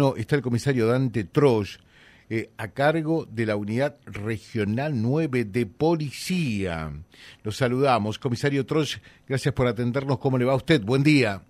[0.00, 1.78] No, está el comisario Dante Trosh,
[2.30, 6.92] eh, a cargo de la Unidad Regional 9 de Policía.
[7.42, 8.16] Los saludamos.
[8.20, 10.20] Comisario Trosh, gracias por atendernos.
[10.20, 10.80] ¿Cómo le va a usted?
[10.84, 11.42] Buen día.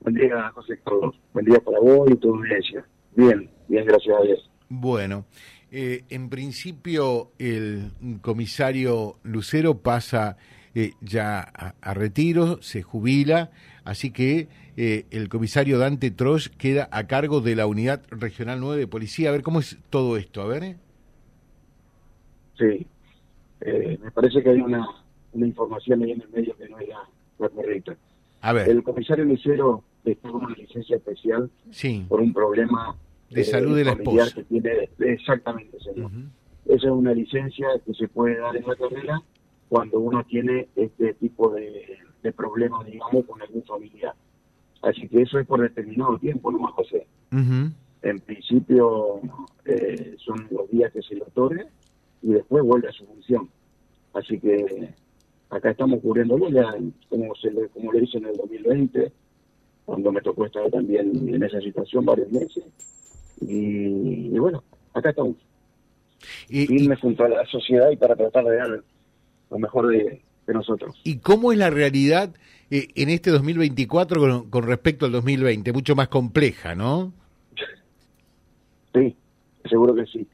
[0.00, 1.18] Buen día, José Carlos.
[1.32, 2.84] Buen día para vos y tu audiencia.
[3.14, 4.50] Bien, bien, gracias a Dios.
[4.68, 5.24] Bueno,
[5.70, 7.90] eh, en principio el
[8.20, 10.36] comisario Lucero pasa
[10.78, 13.50] eh, ya a, retiro, se jubila,
[13.82, 18.80] así que eh, el comisario Dante Trosh queda a cargo de la Unidad Regional 9
[18.80, 19.30] de Policía.
[19.30, 20.42] A ver, ¿cómo es todo esto?
[20.42, 20.76] A ver.
[22.58, 22.86] Sí,
[23.60, 24.86] me parece que hay una,
[25.32, 26.98] una información ahí en el medio que no era
[27.38, 27.96] la correcta.
[28.40, 28.68] A ver.
[28.68, 31.50] El comisario Lucero está con una licencia especial
[32.08, 32.96] por un problema
[33.30, 34.34] de salud de la esposa.
[34.34, 36.10] Que tiene, exactamente, señor.
[36.66, 39.22] Esa es una licencia que se puede dar en la carrera
[39.68, 41.98] cuando uno tiene este tipo de,
[42.36, 44.14] problemas, digamos, con algún familiar.
[44.82, 47.06] Así que eso es por determinado tiempo, no más José.
[48.02, 49.20] En principio
[49.64, 51.66] eh, son los días que se le otorgue
[52.22, 53.48] y después vuelve a su función.
[54.14, 54.94] Así que
[55.50, 56.74] acá estamos cubriéndolo ya,
[57.08, 59.12] como, se le, como le hice en el 2020,
[59.84, 62.64] cuando me tocó estar también en esa situación varios meses.
[63.40, 64.62] Y, bueno,
[64.94, 65.36] acá estamos.
[66.48, 68.82] Y, me junto a la sociedad y para tratar de dar
[69.50, 70.22] lo mejor de,
[70.54, 71.00] nosotros.
[71.04, 72.34] ¿Y cómo es la realidad
[72.70, 75.72] eh, en este 2024 con, respecto al 2020?
[75.72, 77.12] Mucho más compleja, ¿no?
[78.94, 79.14] Sí,
[79.68, 80.26] seguro que sí.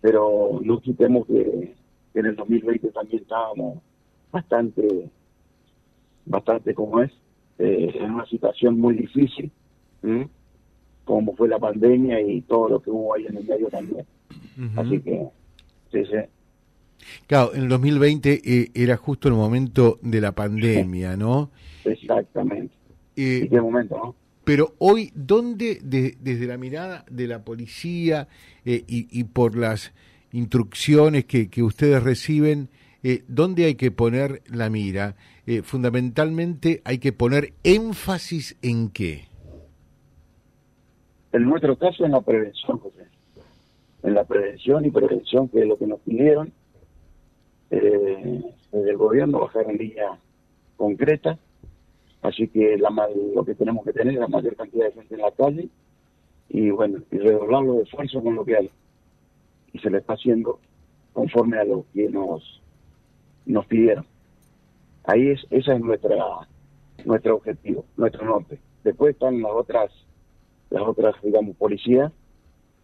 [0.00, 1.74] Pero no quitemos que,
[2.14, 3.78] en el 2020 también estábamos
[4.30, 5.10] bastante,
[6.24, 7.12] bastante como es,
[7.58, 9.50] eh, en una situación muy difícil,
[11.04, 14.06] como fue la pandemia y todo lo que hubo ahí en el medio también.
[14.76, 15.28] Así que,
[15.92, 16.16] sí, sí.
[17.26, 21.50] Claro, en el 2020 eh, era justo el momento de la pandemia, ¿no?
[21.84, 22.74] Exactamente.
[23.16, 24.14] Eh, qué momento, no?
[24.44, 28.28] Pero hoy, ¿dónde, desde la mirada de la policía
[28.64, 29.92] eh, y, por las
[30.30, 32.68] instrucciones que, que ustedes reciben,
[33.02, 35.16] eh, ¿dónde hay que poner la mira?
[35.62, 39.28] fundamentalmente hay que poner énfasis en qué?
[41.32, 43.04] En nuestro caso, en la prevención, José.
[44.02, 46.52] En la prevención y prevención, que es lo que nos pidieron
[47.70, 50.18] eh, del gobierno, bajar en línea
[50.76, 51.38] concreta.
[52.22, 52.90] Así que la,
[53.34, 55.68] lo que tenemos que tener es la mayor cantidad de gente en la calle
[56.48, 58.70] y bueno, y redoblar los esfuerzos con lo que hay.
[59.72, 60.58] Y se le está haciendo
[61.12, 62.62] conforme a lo que nos,
[63.44, 64.06] nos pidieron.
[65.04, 66.16] Ahí es, esa es nuestra
[67.04, 68.58] nuestro objetivo, nuestro norte.
[68.82, 69.90] Después están las otras,
[70.70, 72.12] las otras, digamos, policías,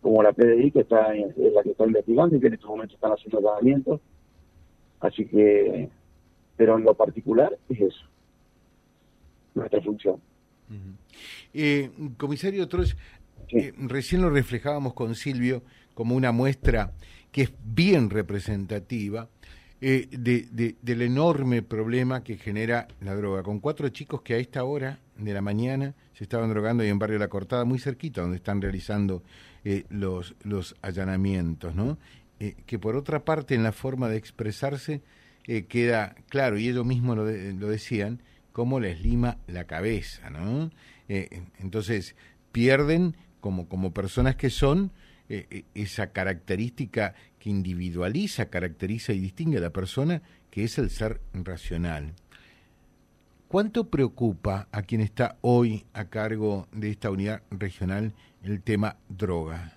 [0.00, 2.94] como la PDI, que está es la que está investigando y que en estos momentos
[2.94, 4.00] están haciendo tratamientos
[5.04, 5.90] Así que,
[6.56, 8.06] pero en lo particular es eso,
[9.54, 10.16] nuestra función.
[11.52, 12.94] eh, comisario Troch,
[13.50, 16.92] eh, recién lo reflejábamos con Silvio como una muestra
[17.30, 19.28] que es bien representativa
[19.82, 23.42] eh, de, del enorme problema que genera la droga.
[23.42, 26.98] Con cuatro chicos que a esta hora de la mañana se estaban drogando ahí en
[26.98, 29.22] Barrio La Cortada, muy cerquita, donde están realizando
[29.64, 31.98] eh, los, los allanamientos, ¿no?
[32.44, 35.00] Eh, que por otra parte en la forma de expresarse
[35.46, 38.20] eh, queda claro, y ellos mismos lo, lo, decían,
[38.52, 40.70] cómo les lima la cabeza, ¿no?
[41.08, 42.16] Eh, entonces
[42.52, 44.92] pierden como, como personas que son
[45.72, 52.12] esa característica que individualiza, caracteriza y distingue a la persona, que es el ser racional.
[53.48, 58.12] ¿Cuánto preocupa a quien está hoy a cargo de esta unidad regional
[58.42, 59.73] el tema droga?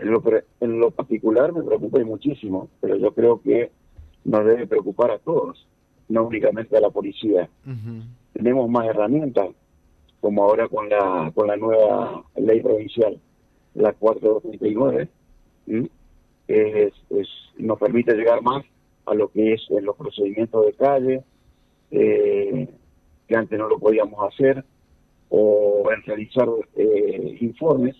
[0.00, 0.22] En lo,
[0.60, 3.70] en lo particular me preocupa muchísimo, pero yo creo que
[4.24, 5.66] nos debe preocupar a todos,
[6.08, 7.48] no únicamente a la policía.
[8.32, 9.50] Tenemos más herramientas,
[10.20, 13.18] como ahora con la, con la nueva ley provincial,
[13.74, 15.08] la 439,
[16.48, 17.28] es, es,
[17.58, 18.64] nos permite llegar más
[19.06, 21.22] a lo que es en los procedimientos de calle,
[21.90, 22.68] eh,
[23.28, 24.64] que antes no lo podíamos hacer,
[25.28, 27.96] o en realizar eh, informes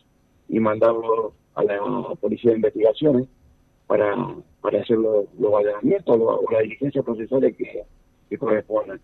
[0.49, 1.81] y mandarlos a la
[2.21, 3.27] Policía de Investigaciones
[3.87, 4.15] para,
[4.61, 7.83] para hacer los, los allanamientos o las diligencias procesales que,
[8.29, 9.01] que correspondan.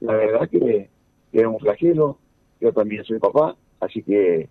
[0.00, 0.88] La verdad que,
[1.32, 2.18] que, es un flagelo,
[2.60, 4.48] yo también soy papá, así que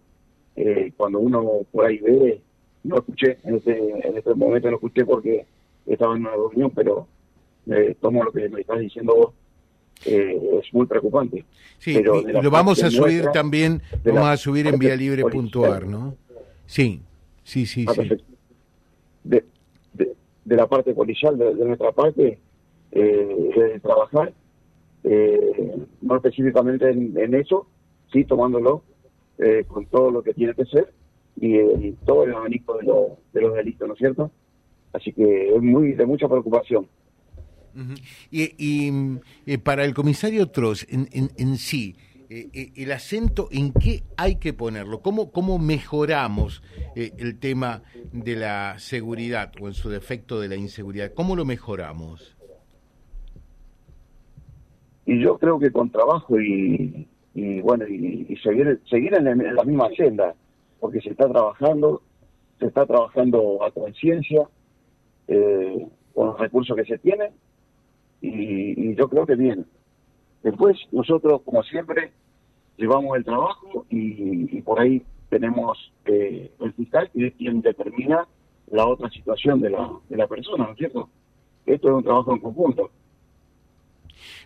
[0.55, 2.41] eh, cuando uno por ahí ve,
[2.83, 5.45] no escuché, en este, en este momento no escuché porque
[5.85, 7.07] estaba en una reunión, pero
[7.67, 9.33] eh, tomo lo que me estás diciendo vos.
[10.05, 11.45] Eh, es muy preocupante.
[11.77, 16.15] Sí, pero lo vamos a subir también, vamos a subir en vía libre puntuar, ¿no?
[16.65, 17.01] Sí,
[17.45, 18.09] Sí, sí, sí.
[19.23, 19.45] De,
[19.93, 22.37] de, la parte policial, de, nuestra parte,
[22.91, 24.33] eh, de trabajar,
[25.03, 27.67] eh, no específicamente en, eso,
[28.11, 28.83] sí tomándolo
[29.37, 30.91] eh, con todo lo que tiene que ser
[31.39, 32.91] y, todo el abanico de,
[33.33, 34.31] de los delitos, ¿no es cierto?
[34.91, 36.87] Así que es muy de mucha preocupación.
[38.31, 38.91] Y,
[39.45, 41.95] eh, para el comisario Tross en, en, sí,
[42.35, 46.61] eh, eh, el acento en qué hay que ponerlo, cómo, cómo mejoramos
[46.95, 52.35] el tema de la seguridad o en su defecto de la inseguridad, cómo lo mejoramos.
[55.05, 57.07] Y yo creo que con trabajo y,
[57.61, 60.35] bueno y, seguir seguir en, la misma agenda,
[60.81, 62.01] porque se está trabajando,
[62.59, 64.41] se está trabajando a conciencia
[65.25, 67.31] con los recursos que se tienen
[68.19, 69.65] y, yo creo que bien.
[70.43, 72.11] Después nosotros, como siempre,
[72.77, 78.27] llevamos el trabajo y, por ahí tenemos eh, el fiscal y es quien determina
[78.71, 81.09] la otra situación de la, de la persona, ¿no es cierto?
[81.65, 82.91] Esto es un trabajo en conjunto.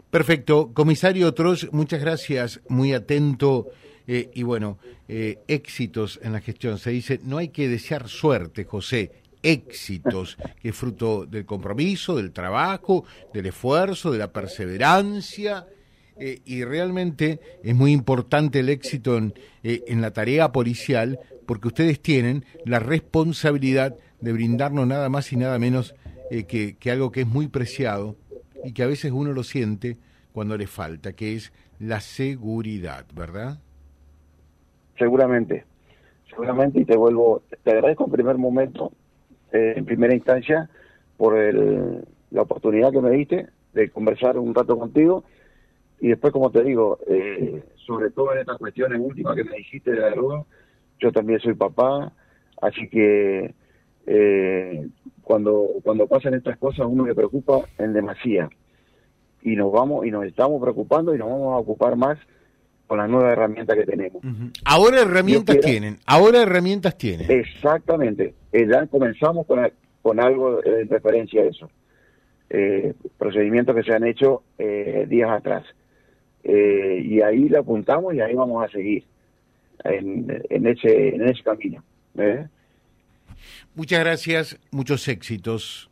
[0.10, 0.72] Perfecto.
[0.74, 3.68] Comisario Trosh, muchas gracias, muy atento.
[4.08, 6.80] Eh, y bueno, eh, éxitos en la gestión.
[6.80, 9.12] Se dice, no hay que desear suerte, José,
[9.44, 15.68] éxitos, que es fruto del compromiso, del trabajo, del esfuerzo, de la perseverancia.
[16.19, 19.33] Eh, y realmente es muy importante el éxito en,
[19.63, 25.38] eh, en la tarea policial porque ustedes tienen la responsabilidad de brindarnos nada más y
[25.38, 25.95] nada menos
[26.30, 28.16] eh, que, algo que es muy preciado
[28.63, 29.98] y que a veces uno lo siente
[30.31, 33.57] cuando le falta, que es la seguridad, ¿verdad?
[34.98, 35.66] Seguramente,
[36.30, 38.92] seguramente, y te vuelvo, te agradezco en primer momento
[39.51, 40.69] eh, en primera instancia
[41.18, 45.24] por la oportunidad que me diste de conversar un rato contigo
[46.01, 49.92] y después, como te digo, eh, sobre todo en estas cuestiones últimas que me dijiste
[49.92, 50.44] de la droga,
[51.00, 52.12] yo también soy papá,
[52.62, 53.54] así que
[54.06, 54.88] eh,
[55.22, 58.50] cuando cuando pasan estas cosas uno me preocupa en demasía
[59.42, 62.18] y nos vamos y nos estamos preocupando y nos vamos a ocupar más
[62.88, 64.24] con las nuevas herramientas que tenemos.
[64.66, 67.30] Ahora herramientas tienen, ahora herramientas tienen.
[67.30, 69.60] Exactamente, eh, ya comenzamos con,
[70.02, 71.69] con algo en referencia a eso.
[72.50, 75.63] Eh, procedimientos que se han hecho eh, días atrás.
[76.44, 79.04] Y ahí le apuntamos y ahí vamos a seguir
[79.84, 81.84] en, en ese, en ese camino.
[83.76, 85.90] Muchas gracias, muchos éxitos.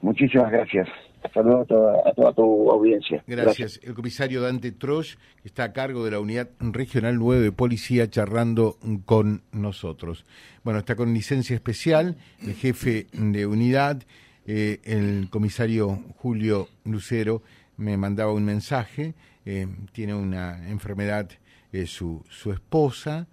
[0.00, 0.88] muchísimas gracias.
[1.32, 1.68] Saludos
[2.04, 3.22] a toda, tu audiencia.
[3.26, 3.80] Gracias.
[3.84, 5.14] El comisario Dante Trosh
[5.44, 10.26] está a cargo de la Unidad Regional 9 de Policía charlando con nosotros.
[10.64, 14.02] Bueno, está con licencia especial el jefe de unidad,
[14.46, 17.42] eh, el comisario Julio Lucero,
[17.76, 19.14] me mandaba un mensaje,
[19.44, 21.30] eh, tiene una enfermedad
[21.72, 23.26] eh, su, su esposa,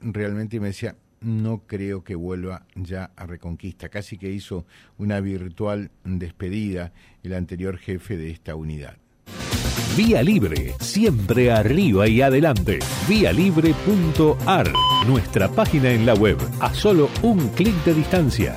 [0.00, 3.88] realmente me decía, no creo que vuelva ya a Reconquista.
[3.88, 4.66] Casi que hizo
[4.98, 6.92] una virtual despedida
[7.22, 8.96] el anterior jefe de esta unidad.
[9.96, 12.80] Vía Libre, siempre arriba y adelante.
[13.08, 14.72] Vialibre.ar,
[15.06, 18.56] nuestra página en la web, a solo un clic de distancia.